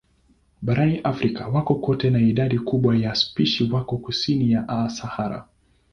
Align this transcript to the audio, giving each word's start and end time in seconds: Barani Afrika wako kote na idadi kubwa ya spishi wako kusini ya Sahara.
Barani 0.61 0.97
Afrika 1.03 1.47
wako 1.47 1.75
kote 1.75 2.09
na 2.09 2.19
idadi 2.19 2.59
kubwa 2.59 2.97
ya 2.97 3.15
spishi 3.15 3.71
wako 3.71 3.97
kusini 3.97 4.51
ya 4.51 4.89
Sahara. 4.89 5.45